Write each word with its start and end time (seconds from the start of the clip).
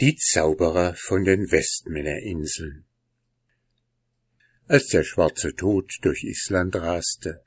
Die 0.00 0.16
Zauberer 0.16 0.96
von 0.96 1.22
den 1.22 1.52
Westmännerinseln 1.52 2.84
Als 4.66 4.88
der 4.88 5.04
schwarze 5.04 5.54
Tod 5.54 5.88
durch 6.02 6.24
Island 6.24 6.74
raste, 6.74 7.44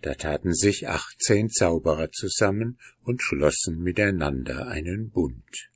da 0.00 0.14
taten 0.14 0.54
sich 0.54 0.88
achtzehn 0.88 1.50
Zauberer 1.50 2.10
zusammen 2.10 2.78
und 3.02 3.20
schlossen 3.20 3.82
miteinander 3.82 4.68
einen 4.68 5.10
Bund. 5.10 5.68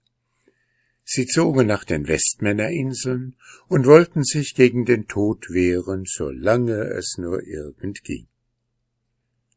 Sie 1.05 1.27
zogen 1.27 1.66
nach 1.66 1.84
den 1.84 2.09
Westmännerinseln 2.09 3.36
und 3.68 3.84
wollten 3.84 4.25
sich 4.25 4.54
gegen 4.54 4.86
den 4.86 5.06
Tod 5.06 5.50
wehren, 5.50 6.04
solange 6.06 6.84
es 6.84 7.18
nur 7.18 7.43
irgend 7.43 8.02
ging. 8.02 8.29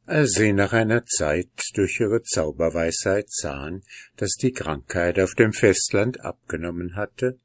Als 0.08 0.36
sie 0.36 0.54
nach 0.54 0.71
einer 0.71 1.05
Zeit 1.05 1.50
durch 1.74 2.00
ihre 2.00 2.24
Zauberweisheit 2.24 3.30
sahen, 3.30 3.84
dass 4.16 4.38
die 4.38 4.54
Krankheit 4.54 5.20
auf 5.20 5.34
dem 5.34 5.52
Festland 5.52 6.21
abgenommen 6.21 6.96
hatte, 6.96 7.38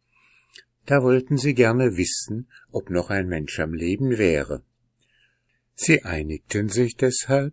da 0.87 1.03
wollten 1.03 1.39
sie 1.39 1.55
gerne 1.55 1.97
wissen, 1.97 2.48
ob 2.70 2.89
noch 2.89 3.11
ein 3.11 3.27
Mensch 3.27 3.59
am 3.59 3.75
Leben 3.75 4.17
wäre. 4.17 4.62
Sie 5.75 6.05
einigten 6.05 6.69
sich 6.69 6.97
deshalb, 6.97 7.53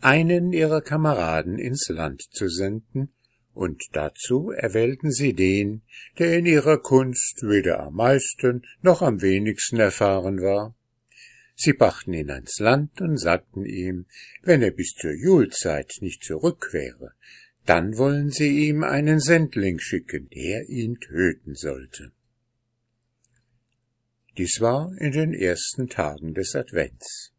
einen 0.00 0.54
ihrer 0.54 0.80
Kameraden 0.80 1.58
ins 1.58 1.90
Land 1.90 2.22
zu 2.22 2.48
senden, 2.48 3.12
und 3.52 3.82
dazu 3.92 4.52
erwählten 4.52 5.10
sie 5.10 5.34
den, 5.34 5.82
der 6.18 6.38
in 6.38 6.46
ihrer 6.46 6.78
Kunst 6.78 7.42
weder 7.42 7.80
am 7.80 7.96
meisten 7.96 8.62
noch 8.80 9.02
am 9.02 9.20
wenigsten 9.20 9.80
erfahren 9.80 10.40
war, 10.40 10.74
Sie 11.56 11.72
brachten 11.72 12.12
ihn 12.12 12.30
ans 12.30 12.58
Land 12.58 13.00
und 13.00 13.16
sagten 13.16 13.64
ihm, 13.64 14.04
wenn 14.42 14.62
er 14.62 14.70
bis 14.70 14.94
zur 14.94 15.12
Julzeit 15.12 15.90
nicht 16.00 16.22
zurück 16.22 16.68
wäre, 16.72 17.14
dann 17.64 17.96
wollen 17.96 18.30
sie 18.30 18.68
ihm 18.68 18.84
einen 18.84 19.18
Sendling 19.18 19.78
schicken, 19.78 20.28
der 20.28 20.68
ihn 20.68 21.00
töten 21.00 21.54
sollte. 21.54 22.12
Dies 24.36 24.60
war 24.60 24.92
in 24.98 25.12
den 25.12 25.32
ersten 25.32 25.88
Tagen 25.88 26.34
des 26.34 26.54
Advents. 26.54 27.32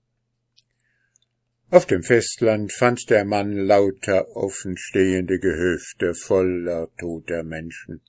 Auf 1.69 1.85
dem 1.85 2.01
Festland 2.01 2.73
fand 2.73 3.09
der 3.11 3.23
Mann 3.23 3.55
lauter 3.55 4.35
offenstehende 4.35 5.37
Gehöfte 5.37 6.15
voller 6.15 6.87
toter 6.97 7.43
Menschen. 7.43 8.01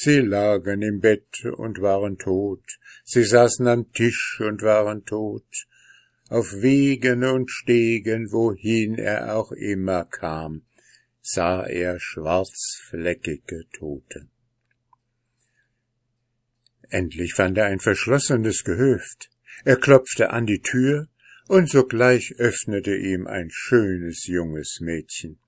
Sie 0.00 0.20
lagen 0.20 0.80
im 0.82 1.00
Bett 1.00 1.44
und 1.44 1.80
waren 1.80 2.18
tot, 2.18 2.62
sie 3.04 3.24
saßen 3.24 3.66
am 3.66 3.92
Tisch 3.92 4.40
und 4.40 4.62
waren 4.62 5.04
tot, 5.04 5.66
auf 6.28 6.52
Wegen 6.52 7.24
und 7.24 7.50
Stegen, 7.50 8.30
wohin 8.30 8.94
er 8.94 9.34
auch 9.34 9.50
immer 9.50 10.04
kam, 10.04 10.62
sah 11.20 11.66
er 11.66 11.98
schwarzfleckige 11.98 13.64
Tote. 13.72 14.28
Endlich 16.90 17.34
fand 17.34 17.58
er 17.58 17.64
ein 17.64 17.80
verschlossenes 17.80 18.62
Gehöft. 18.62 19.30
Er 19.64 19.78
klopfte 19.78 20.30
an 20.30 20.46
die 20.46 20.62
Tür, 20.62 21.08
und 21.48 21.68
sogleich 21.68 22.36
öffnete 22.38 22.94
ihm 22.94 23.26
ein 23.26 23.48
schönes 23.50 24.28
junges 24.28 24.78
Mädchen. 24.80 25.40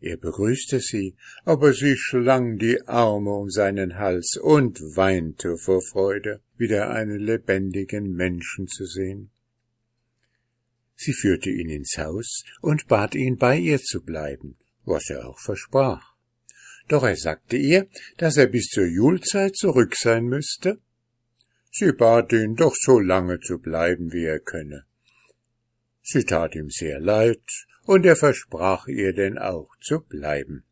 Er 0.00 0.16
begrüßte 0.16 0.80
sie, 0.80 1.14
aber 1.44 1.74
sie 1.74 1.96
schlang 1.96 2.58
die 2.58 2.80
Arme 2.86 3.30
um 3.30 3.50
seinen 3.50 3.98
Hals 3.98 4.38
und 4.40 4.80
weinte 4.96 5.58
vor 5.58 5.82
Freude, 5.82 6.40
wieder 6.56 6.90
einen 6.90 7.20
lebendigen 7.20 8.14
Menschen 8.14 8.66
zu 8.66 8.86
sehen. 8.86 9.30
Sie 10.96 11.12
führte 11.12 11.50
ihn 11.50 11.68
ins 11.68 11.98
Haus 11.98 12.44
und 12.62 12.88
bat 12.88 13.14
ihn, 13.14 13.36
bei 13.36 13.58
ihr 13.58 13.78
zu 13.78 14.02
bleiben, 14.02 14.56
was 14.84 15.10
er 15.10 15.28
auch 15.28 15.38
versprach. 15.38 16.14
Doch 16.88 17.04
er 17.04 17.16
sagte 17.16 17.56
ihr, 17.56 17.86
dass 18.16 18.36
er 18.36 18.46
bis 18.46 18.68
zur 18.68 18.86
Julzeit 18.86 19.54
zurück 19.54 19.96
sein 19.96 20.24
müsste. 20.24 20.78
Sie 21.70 21.92
bat 21.92 22.32
ihn, 22.32 22.56
doch 22.56 22.74
so 22.74 22.98
lange 22.98 23.38
zu 23.40 23.58
bleiben, 23.58 24.12
wie 24.12 24.24
er 24.24 24.40
könne. 24.40 24.84
Sie 26.02 26.24
tat 26.24 26.54
ihm 26.54 26.70
sehr 26.70 27.00
leid 27.00 27.42
und 27.90 28.06
er 28.06 28.14
versprach 28.14 28.86
ihr 28.86 29.12
denn 29.12 29.36
auch 29.36 29.68
zu 29.80 29.98
bleiben. 29.98 30.62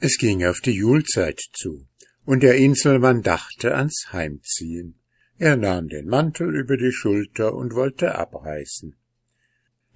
Es 0.00 0.16
ging 0.16 0.42
auf 0.42 0.60
die 0.60 0.72
Julzeit 0.72 1.38
zu, 1.52 1.86
und 2.24 2.42
der 2.42 2.54
Inselmann 2.54 3.20
dachte 3.20 3.74
ans 3.74 4.06
Heimziehen. 4.10 4.94
Er 5.36 5.56
nahm 5.58 5.88
den 5.88 6.06
Mantel 6.06 6.56
über 6.56 6.78
die 6.78 6.92
Schulter 6.92 7.54
und 7.54 7.74
wollte 7.74 8.14
abreißen. 8.14 8.96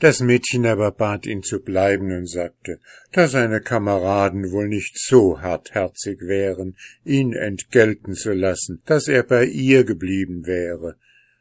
Das 0.01 0.21
Mädchen 0.21 0.67
aber 0.67 0.93
bat 0.93 1.25
ihn 1.25 1.43
zu 1.43 1.61
bleiben 1.61 2.15
und 2.15 2.29
sagte, 2.29 2.79
dass 3.13 3.31
seine 3.31 3.63
Kameraden 3.63 4.53
wohl 4.53 4.69
nicht 4.69 4.99
so 4.99 5.41
hartherzig 5.41 6.21
wären, 6.21 6.77
ihn 7.07 7.33
entgelten 7.33 8.13
zu 8.13 8.35
lassen, 8.35 8.83
dass 8.85 9.09
er 9.09 9.23
bei 9.23 9.47
ihr 9.47 9.85
geblieben 9.85 10.45
wäre, 10.45 10.99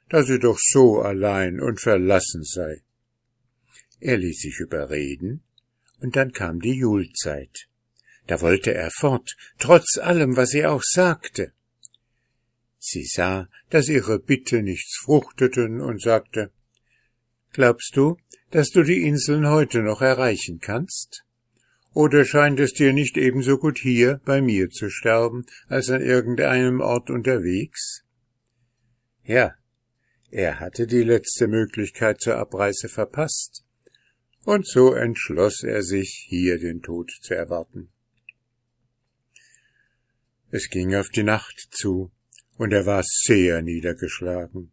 da 0.07 0.23
sie 0.23 0.39
doch 0.39 0.59
so 0.61 1.01
allein 1.01 1.59
und 1.59 1.81
verlassen 1.81 2.45
sei. 2.45 2.83
Er 3.99 4.17
ließ 4.17 4.41
sich 4.41 4.59
überreden, 4.59 5.41
und 5.99 6.15
dann 6.15 6.31
kam 6.31 6.59
die 6.59 6.75
Julzeit. 6.75 7.67
Da 8.27 8.41
wollte 8.41 8.73
er 8.73 8.91
fort, 8.91 9.35
trotz 9.57 9.97
allem, 9.97 10.35
was 10.35 10.49
sie 10.49 10.65
auch 10.65 10.83
sagte. 10.83 11.53
Sie 12.77 13.05
sah, 13.05 13.49
dass 13.69 13.89
ihre 13.89 14.19
Bitte 14.19 14.61
nichts 14.61 14.97
fruchteten 14.97 15.81
und 15.81 16.01
sagte, 16.01 16.51
Glaubst 17.53 17.95
du, 17.95 18.17
dass 18.51 18.69
du 18.69 18.83
die 18.83 19.07
Inseln 19.07 19.47
heute 19.47 19.81
noch 19.81 20.01
erreichen 20.01 20.59
kannst? 20.59 21.23
Oder 21.93 22.23
scheint 22.23 22.59
es 22.59 22.73
dir 22.73 22.93
nicht 22.93 23.17
ebenso 23.17 23.57
gut 23.57 23.79
hier 23.79 24.21
bei 24.25 24.41
mir 24.41 24.69
zu 24.69 24.91
sterben, 24.91 25.45
als 25.67 25.89
an 25.89 26.01
irgendeinem 26.01 26.81
Ort 26.81 27.09
unterwegs? 27.09 28.03
Ja, 29.23 29.55
er 30.29 30.59
hatte 30.59 30.85
die 30.85 31.03
letzte 31.03 31.47
Möglichkeit 31.47 32.21
zur 32.21 32.35
Abreise 32.35 32.89
verpasst 32.89 33.63
und 34.47 34.65
so 34.65 34.93
entschloss 34.93 35.61
er 35.61 35.83
sich, 35.83 36.25
hier 36.29 36.57
den 36.57 36.81
Tod 36.81 37.11
zu 37.21 37.35
erwarten. 37.35 37.89
Es 40.51 40.69
ging 40.69 40.95
auf 40.95 41.09
die 41.09 41.23
Nacht 41.23 41.67
zu, 41.71 42.13
und 42.55 42.71
er 42.71 42.85
war 42.85 43.03
sehr 43.03 43.61
niedergeschlagen. 43.61 44.71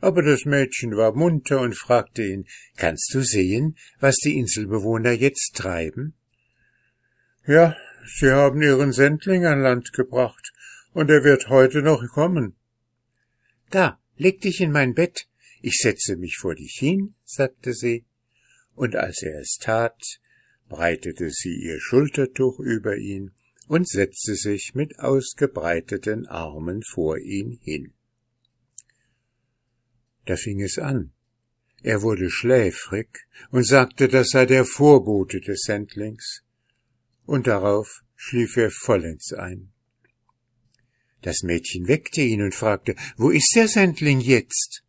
Aber 0.00 0.22
das 0.22 0.46
Mädchen 0.46 0.96
war 0.96 1.14
munter 1.14 1.60
und 1.60 1.76
fragte 1.76 2.24
ihn, 2.24 2.46
Kannst 2.76 3.12
du 3.12 3.20
sehen, 3.20 3.76
was 4.00 4.16
die 4.16 4.38
Inselbewohner 4.38 5.12
jetzt 5.12 5.56
treiben? 5.56 6.14
Ja, 7.46 7.76
sie 8.18 8.30
haben 8.30 8.62
ihren 8.62 8.92
Sendling 8.92 9.44
an 9.44 9.60
Land 9.60 9.92
gebracht, 9.92 10.54
und 10.94 11.10
er 11.10 11.22
wird 11.22 11.50
heute 11.50 11.82
noch 11.82 12.02
kommen. 12.14 12.56
Da, 13.68 14.00
leg 14.16 14.40
dich 14.40 14.62
in 14.62 14.72
mein 14.72 14.94
Bett, 14.94 15.28
ich 15.60 15.76
setze 15.76 16.16
mich 16.16 16.38
vor 16.38 16.54
dich 16.54 16.76
hin, 16.78 17.14
sagte 17.26 17.74
sie, 17.74 18.06
und 18.74 18.96
als 18.96 19.22
er 19.22 19.40
es 19.40 19.58
tat, 19.58 20.20
breitete 20.68 21.30
sie 21.30 21.54
ihr 21.54 21.80
Schultertuch 21.80 22.58
über 22.58 22.96
ihn 22.96 23.32
und 23.68 23.88
setzte 23.88 24.34
sich 24.34 24.74
mit 24.74 24.98
ausgebreiteten 24.98 26.26
Armen 26.26 26.82
vor 26.82 27.18
ihn 27.18 27.58
hin. 27.62 27.92
Da 30.24 30.36
fing 30.36 30.60
es 30.60 30.78
an. 30.78 31.12
Er 31.82 32.02
wurde 32.02 32.30
schläfrig 32.30 33.26
und 33.50 33.66
sagte, 33.66 34.08
das 34.08 34.28
sei 34.30 34.46
der 34.46 34.64
Vorbote 34.64 35.40
des 35.40 35.62
Sendlings, 35.62 36.42
und 37.26 37.46
darauf 37.46 38.02
schlief 38.14 38.56
er 38.56 38.70
vollends 38.70 39.32
ein. 39.32 39.72
Das 41.22 41.42
Mädchen 41.42 41.88
weckte 41.88 42.20
ihn 42.20 42.42
und 42.42 42.54
fragte, 42.54 42.94
wo 43.16 43.30
ist 43.30 43.54
der 43.54 43.68
Sendling 43.68 44.20
jetzt? 44.20 44.81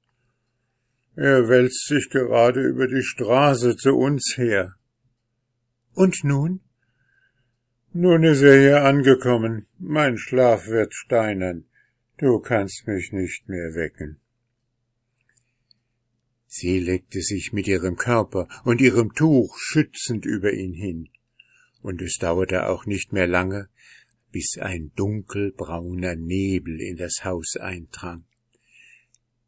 Er 1.15 1.47
wälzt 1.47 1.85
sich 1.87 2.09
gerade 2.09 2.61
über 2.61 2.87
die 2.87 3.03
Straße 3.03 3.75
zu 3.77 3.95
uns 3.95 4.33
her. 4.35 4.75
Und 5.93 6.23
nun? 6.23 6.61
Nun 7.93 8.23
ist 8.23 8.41
er 8.41 8.59
hier 8.59 8.83
angekommen. 8.83 9.67
Mein 9.77 10.17
Schlaf 10.17 10.67
wird 10.67 10.95
steinern. 10.95 11.65
Du 12.17 12.39
kannst 12.39 12.87
mich 12.87 13.11
nicht 13.11 13.47
mehr 13.47 13.75
wecken. 13.75 14.19
Sie 16.47 16.79
legte 16.79 17.21
sich 17.21 17.53
mit 17.53 17.67
ihrem 17.67 17.95
Körper 17.95 18.47
und 18.63 18.81
ihrem 18.81 19.13
Tuch 19.13 19.57
schützend 19.59 20.25
über 20.25 20.53
ihn 20.53 20.73
hin, 20.73 21.09
und 21.81 22.01
es 22.01 22.17
dauerte 22.17 22.67
auch 22.67 22.85
nicht 22.85 23.11
mehr 23.11 23.27
lange, 23.27 23.69
bis 24.31 24.57
ein 24.59 24.91
dunkelbrauner 24.95 26.15
Nebel 26.15 26.79
in 26.79 26.95
das 26.95 27.23
Haus 27.23 27.55
eindrang 27.59 28.25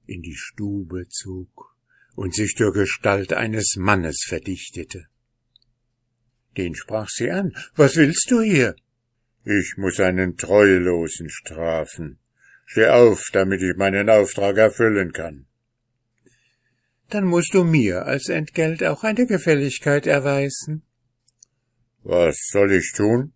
in 0.07 0.21
die 0.21 0.35
Stube 0.35 1.07
zog 1.09 1.75
und 2.15 2.33
sich 2.33 2.55
zur 2.55 2.73
Gestalt 2.73 3.33
eines 3.33 3.75
Mannes 3.77 4.23
verdichtete. 4.27 5.07
Den 6.57 6.75
sprach 6.75 7.09
sie 7.09 7.31
an. 7.31 7.55
Was 7.75 7.95
willst 7.97 8.29
du 8.29 8.41
hier? 8.41 8.75
Ich 9.43 9.75
muss 9.77 9.99
einen 9.99 10.37
Treulosen 10.37 11.29
strafen. 11.29 12.19
Steh 12.65 12.87
auf, 12.87 13.29
damit 13.33 13.61
ich 13.61 13.75
meinen 13.75 14.09
Auftrag 14.09 14.57
erfüllen 14.57 15.11
kann. 15.11 15.45
Dann 17.09 17.25
musst 17.25 17.53
du 17.53 17.63
mir 17.63 18.05
als 18.05 18.29
Entgelt 18.29 18.83
auch 18.83 19.03
eine 19.03 19.27
Gefälligkeit 19.27 20.07
erweisen. 20.07 20.81
Was 22.03 22.37
soll 22.51 22.71
ich 22.71 22.93
tun? 22.95 23.33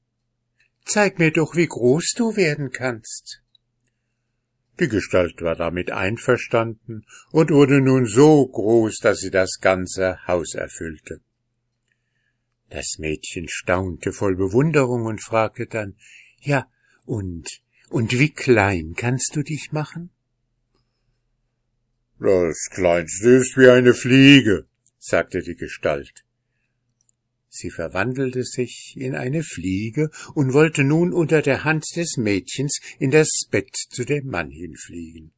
zeig 0.90 1.20
mir 1.20 1.32
doch, 1.32 1.56
wie 1.56 1.68
groß 1.68 2.14
du 2.16 2.36
werden 2.36 2.72
kannst. 2.72 3.42
Die 4.80 4.88
Gestalt 4.88 5.42
war 5.42 5.56
damit 5.56 5.92
einverstanden 5.92 7.06
und 7.32 7.52
wurde 7.52 7.82
nun 7.82 8.06
so 8.06 8.48
groß, 8.48 9.00
dass 9.00 9.20
sie 9.20 9.32
das 9.32 9.60
ganze 9.60 10.26
Haus 10.26 10.56
erfüllte. 10.56 11.20
Das 12.70 12.98
Mädchen 12.98 13.48
staunte 13.50 14.14
voll 14.14 14.36
Bewunderung 14.36 15.06
und 15.06 15.22
fragte 15.22 15.66
dann, 15.66 15.96
ja, 16.40 16.68
und, 17.06 17.48
und 17.90 18.14
wie 18.14 18.30
klein 18.30 18.94
kannst 18.96 19.36
du 19.36 19.44
dich 19.44 19.72
machen? 19.72 20.12
Das 22.20 22.70
kleinste 22.72 23.30
ist 23.30 23.58
wie 23.58 23.70
eine 23.70 23.94
Fliege, 23.94 24.66
sagte 24.98 25.42
die 25.42 25.56
Gestalt. 25.56 26.24
Sie 27.50 27.72
verwandelte 27.72 28.44
sich 28.44 28.94
in 28.96 29.16
eine 29.16 29.44
Fliege 29.44 30.12
und 30.36 30.54
wollte 30.54 30.84
nun 30.84 31.14
unter 31.14 31.42
der 31.42 31.64
Hand 31.64 31.86
des 31.96 32.16
Mädchens 32.18 32.80
in 33.00 33.10
das 33.10 33.30
Bett 33.50 33.76
zu 33.76 34.06
dem 34.06 34.28
Mann 34.28 34.52
hinfliegen. 34.52 35.32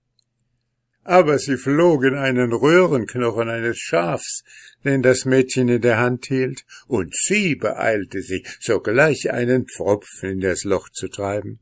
Aber 1.04 1.40
sie 1.40 1.58
flog 1.58 2.04
in 2.04 2.16
einen 2.16 2.54
Röhrenknochen 2.54 3.50
eines 3.50 3.80
Schafs, 3.80 4.44
den 4.84 5.02
das 5.02 5.26
Mädchen 5.26 5.68
in 5.68 5.82
der 5.82 5.98
Hand 5.98 6.28
hielt, 6.28 6.64
und 6.88 7.16
sie 7.16 7.56
beeilte 7.56 8.22
sich, 8.22 8.46
sogleich 8.60 9.32
einen 9.32 9.66
Pfropfen 9.66 10.32
in 10.32 10.40
das 10.42 10.64
Loch 10.64 10.90
zu 10.90 11.08
treiben. 11.08 11.60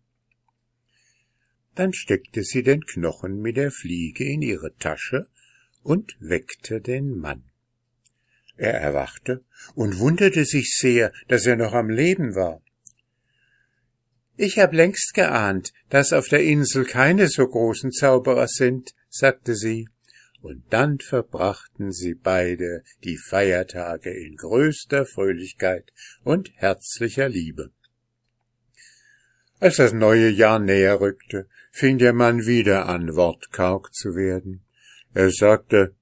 Dann 1.75 1.93
steckte 1.93 2.43
sie 2.43 2.63
den 2.63 2.81
Knochen 2.81 3.39
mit 3.39 3.55
der 3.55 3.71
Fliege 3.71 4.25
in 4.25 4.41
ihre 4.41 4.75
Tasche 4.75 5.27
und 5.83 6.17
weckte 6.19 6.81
den 6.81 7.17
Mann. 7.17 7.48
Er 8.59 8.73
erwachte 8.73 9.41
und 9.73 9.99
wunderte 9.99 10.43
sich 10.43 10.75
sehr, 10.77 11.13
dass 11.29 11.45
er 11.45 11.55
noch 11.55 11.71
am 11.71 11.89
Leben 11.89 12.35
war. 12.35 12.61
Ich 14.35 14.59
hab 14.59 14.73
längst 14.73 15.13
geahnt, 15.13 15.71
dass 15.89 16.11
auf 16.11 16.27
der 16.27 16.43
Insel 16.43 16.83
keine 16.83 17.29
so 17.29 17.47
großen 17.47 17.93
Zauberer 17.93 18.49
sind, 18.49 18.93
sagte 19.09 19.55
sie, 19.55 19.87
und 20.41 20.61
dann 20.71 20.99
verbrachten 20.99 21.93
sie 21.93 22.15
beide 22.15 22.83
die 23.05 23.17
Feiertage 23.17 24.11
in 24.11 24.35
größter 24.35 25.05
Fröhlichkeit 25.05 25.93
und 26.25 26.51
herzlicher 26.55 27.29
Liebe. 27.29 27.71
Als 29.61 29.77
das 29.77 29.93
neue 29.93 30.27
Jahr 30.27 30.59
näher 30.59 30.99
rückte, 30.99 31.47
fing 31.71 31.97
der 31.97 32.11
Mann 32.11 32.45
wieder 32.45 32.89
an, 32.89 33.15
wortkarg 33.15 33.93
zu 33.93 34.15
werden. 34.15 34.65
Er 35.13 35.31
sagte, 35.31 35.95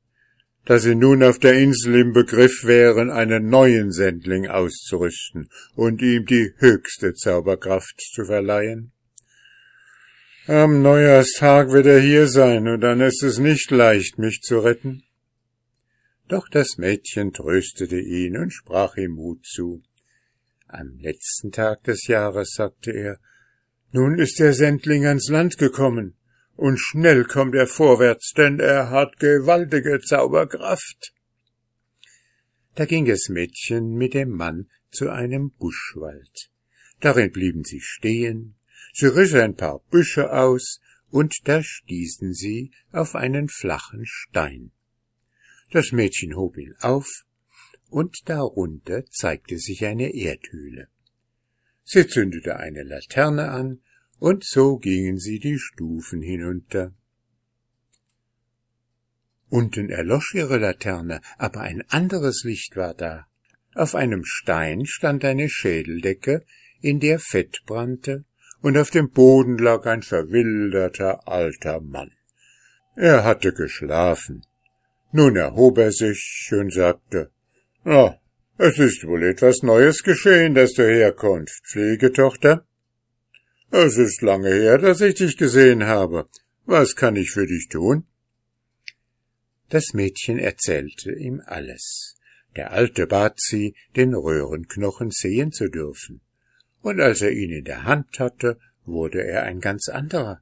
dass 0.68 0.84
sie 0.84 0.96
nun 0.96 1.24
auf 1.24 1.40
der 1.40 1.54
Insel 1.54 1.96
im 1.96 2.12
Begriff 2.12 2.66
wären, 2.66 3.10
einen 3.10 3.48
neuen 3.48 3.94
Sendling 3.94 4.48
auszurüsten 4.48 5.50
und 5.76 6.02
ihm 6.02 6.26
die 6.26 6.54
höchste 6.58 7.14
Zauberkraft 7.14 8.02
zu 8.02 8.26
verleihen. 8.26 8.92
Am 10.46 10.82
Neujahrstag 10.82 11.72
wird 11.72 11.86
er 11.86 12.02
hier 12.02 12.28
sein, 12.28 12.68
und 12.68 12.82
dann 12.82 13.00
ist 13.00 13.24
es 13.24 13.38
nicht 13.38 13.72
leicht, 13.72 14.18
mich 14.18 14.42
zu 14.42 14.60
retten. 14.60 15.04
Doch 16.28 16.50
das 16.50 16.78
Mädchen 16.78 17.32
tröstete 17.32 18.00
ihn 18.00 18.38
und 18.38 18.52
sprach 18.52 18.98
ihm 18.98 19.12
Mut 19.12 19.46
zu. 19.46 19.82
Am 20.68 20.98
letzten 21.00 21.54
Tag 21.54 21.84
des 21.86 22.08
Jahres, 22.08 22.52
sagte 22.54 22.92
er, 22.92 23.20
nun 23.94 24.20
ist 24.20 24.40
der 24.40 24.52
Sendling 24.52 25.06
ans 25.06 25.30
Land 25.30 25.58
gekommen 25.58 26.18
und 26.58 26.78
schnell 26.80 27.24
kommt 27.24 27.56
er 27.56 27.68
vorwärts, 27.68 28.34
denn 28.36 28.60
er 28.60 28.90
hat 28.90 29.20
gewaltige 29.20 30.02
Zauberkraft. 30.02 31.14
Da 32.76 32.86
ging 32.86 33.06
das 33.06 33.30
Mädchen 33.30 33.94
mit 33.94 34.14
dem 34.16 34.32
Mann 34.32 34.68
zu 34.92 35.10
einem 35.10 35.52
Buschwald. 35.52 36.50
Darin 37.00 37.32
blieben 37.32 37.64
sie 37.64 37.80
stehen, 37.80 38.56
sie 38.92 39.06
riss 39.06 39.34
ein 39.36 39.56
paar 39.56 39.80
Büsche 39.92 40.34
aus, 40.34 40.82
und 41.10 41.34
da 41.46 41.64
stießen 41.64 42.34
sie 42.34 42.72
auf 42.92 43.16
einen 43.16 43.48
flachen 43.50 44.06
Stein. 44.06 44.72
Das 45.72 45.92
Mädchen 45.92 46.36
hob 46.36 46.58
ihn 46.58 46.76
auf, 46.82 47.24
und 47.90 48.18
darunter 48.26 49.06
zeigte 49.06 49.60
sich 49.60 49.86
eine 49.86 50.14
Erdhöhle. 50.14 50.88
Sie 51.84 52.08
zündete 52.08 52.58
eine 52.58 52.84
Laterne 52.84 53.52
an 53.52 53.80
und 54.20 54.44
so 54.44 54.78
gingen 54.78 55.18
sie 55.18 55.40
die 55.40 55.60
Stufen 55.60 56.22
hinunter. 56.22 56.94
Unten 59.50 59.90
erlosch 59.90 60.34
ihre 60.34 60.58
Laterne, 60.58 61.22
aber 61.38 61.62
ein 61.62 61.84
anderes 61.90 62.44
Licht 62.44 62.76
war 62.76 62.94
da. 62.94 63.28
Auf 63.76 63.96
einem 63.96 64.24
Stein 64.26 64.86
stand 64.86 65.24
eine 65.24 65.50
Schädeldecke, 65.50 66.44
in 66.82 67.00
der 67.00 67.20
Fett 67.20 67.62
brannte, 67.66 68.26
und 68.62 68.78
auf 68.78 68.90
dem 68.90 69.12
Boden 69.12 69.58
lag 69.58 69.86
ein 69.86 70.02
verwilderter 70.02 71.28
alter 71.28 71.80
Mann. 71.80 72.12
Er 72.96 73.24
hatte 73.24 73.54
geschlafen. 73.54 74.46
Nun 75.12 75.36
erhob 75.36 75.78
er 75.78 75.92
sich 75.92 76.50
und 76.52 76.74
sagte, 76.74 77.32
»Ah, 77.86 78.16
es 78.58 78.80
ist 78.80 79.06
wohl 79.06 79.24
etwas 79.24 79.62
Neues 79.62 80.04
geschehen, 80.04 80.56
dass 80.56 80.74
du 80.74 80.84
herkommst, 80.84 81.62
Pflegetochter?« 81.68 82.67
Es 83.72 83.98
ist 83.98 84.22
lange 84.22 84.50
her, 84.50 84.78
dass 84.78 85.02
ich 85.02 85.16
dich 85.16 85.38
gesehen 85.38 85.86
habe. 85.86 86.30
Was 86.66 86.96
kann 86.96 87.16
ich 87.16 87.32
für 87.32 87.48
dich 87.48 87.68
tun? 87.70 88.06
Das 89.70 89.94
Mädchen 89.94 90.40
erzählte 90.40 91.14
ihm 91.14 91.42
alles. 91.46 92.16
Der 92.56 92.72
Alte 92.72 93.08
bat 93.08 93.40
sie, 93.40 93.76
den 93.96 94.14
Röhrenknochen 94.14 95.12
sehen 95.12 95.52
zu 95.52 95.68
dürfen. 95.70 96.22
Und 96.82 97.02
als 97.02 97.22
er 97.22 97.32
ihn 97.32 97.52
in 97.52 97.66
der 97.66 97.84
Hand 97.84 98.20
hatte, 98.20 98.58
wurde 98.86 99.24
er 99.24 99.44
ein 99.44 99.60
ganz 99.60 99.90
anderer. 99.90 100.42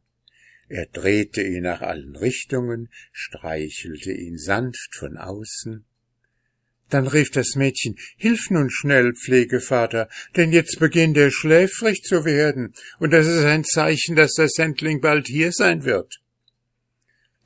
Er 0.67 0.85
drehte 0.85 1.41
ihn 1.43 1.63
nach 1.63 1.81
allen 1.81 2.15
Richtungen, 2.15 2.89
streichelte 3.11 4.11
ihn 4.11 4.37
sanft 4.37 4.95
von 4.95 5.17
außen, 5.17 5.85
dann 6.95 7.07
rief 7.07 7.29
das 7.29 7.55
Mädchen, 7.55 7.97
Hilf 8.15 8.49
nun 8.49 8.69
schnell, 8.69 9.13
Pflegevater, 9.13 10.07
denn 10.37 10.53
jetzt 10.53 10.79
beginnt 10.79 11.17
er 11.17 11.29
schläfrig 11.29 12.03
zu 12.03 12.23
werden, 12.23 12.73
und 12.99 13.11
das 13.11 13.27
ist 13.27 13.43
ein 13.43 13.65
Zeichen, 13.65 14.15
dass 14.15 14.35
der 14.35 14.47
Sendling 14.47 15.01
bald 15.01 15.27
hier 15.27 15.51
sein 15.51 15.83
wird. 15.83 16.21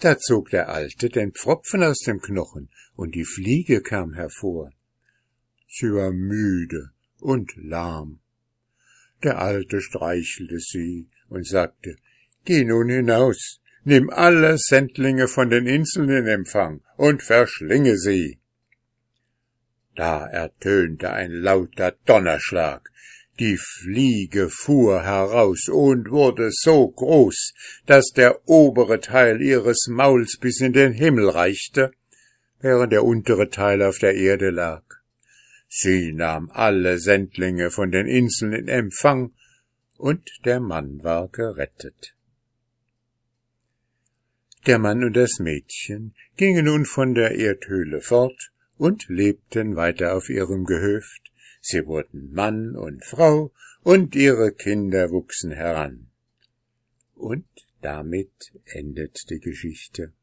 Da 0.02 0.20
zog 0.20 0.52
der 0.52 0.70
Alte 0.70 1.10
den 1.10 1.32
Pfropfen 1.32 1.82
aus 1.82 1.98
dem 2.02 2.22
Knochen, 2.22 2.70
und 2.96 3.16
die 3.16 3.26
Fliege 3.26 3.82
kam 3.82 4.14
hervor. 4.14 4.72
Sie 5.68 5.92
war 5.92 6.12
müde 6.12 6.92
und 7.20 7.52
lahm. 7.56 8.20
Der 9.24 9.40
Alte 9.40 9.82
streichelte 9.82 10.60
sie 10.60 11.10
und 11.28 11.48
sagte, 11.48 11.96
Geh 12.46 12.64
nun 12.66 12.90
hinaus, 12.90 13.62
nimm 13.84 14.12
alle 14.12 14.60
Sendlinge 14.60 15.28
von 15.28 15.50
den 15.50 15.66
Inseln 15.66 16.10
in 16.10 16.28
Empfang 16.28 16.82
und 16.98 17.24
verschlinge 17.24 17.98
sie. 17.98 18.39
Da 20.00 20.26
ertönte 20.28 21.12
ein 21.12 21.34
lauter 21.34 21.94
Donnerschlag. 22.06 22.90
Die 23.38 23.58
Fliege 23.58 24.50
fuhr 24.50 25.04
heraus 25.04 25.68
und 25.68 26.10
wurde 26.10 26.52
so 26.54 26.88
groß, 26.88 27.54
dass 27.86 28.14
der 28.16 28.48
obere 28.48 29.02
Teil 29.02 29.42
ihres 29.42 29.88
Mauls 29.90 30.38
bis 30.40 30.62
in 30.62 30.72
den 30.72 30.94
Himmel 30.94 31.28
reichte, 31.28 31.92
während 32.62 32.94
der 32.94 33.04
untere 33.04 33.50
Teil 33.50 33.84
auf 33.84 34.00
der 34.00 34.16
Erde 34.16 34.52
lag. 34.52 34.84
Sie 35.68 36.14
nahm 36.14 36.50
alle 36.54 36.98
Sendlinge 36.98 37.70
von 37.70 37.92
den 37.92 38.08
Inseln 38.08 38.54
in 38.54 38.70
Empfang, 38.70 39.34
und 39.98 40.30
der 40.46 40.62
Mann 40.62 41.04
war 41.04 41.28
gerettet. 41.28 42.16
Der 44.66 44.80
Mann 44.80 45.04
und 45.04 45.18
das 45.18 45.40
Mädchen 45.40 46.16
gingen 46.38 46.64
nun 46.64 46.86
von 46.86 47.16
der 47.16 47.36
Erdhöhle 47.36 48.00
fort 48.00 48.54
und 48.80 49.10
lebten 49.10 49.76
weiter 49.76 50.16
auf 50.16 50.30
ihrem 50.30 50.64
Gehöft, 50.66 51.32
sie 51.62 51.86
wurden 51.86 52.32
Mann 52.32 52.76
und 52.76 53.06
Frau, 53.06 53.52
und 53.84 54.16
ihre 54.16 54.52
Kinder 54.54 55.12
wuchsen 55.12 55.52
heran. 55.52 56.10
Und 57.14 57.46
damit 57.82 58.54
endet 58.66 59.30
die 59.30 59.40
Geschichte. 59.40 60.14